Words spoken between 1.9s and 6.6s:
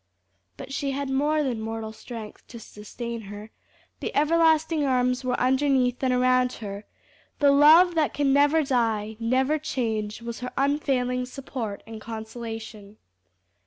strength to sustain her; the everlasting arms were underneath and around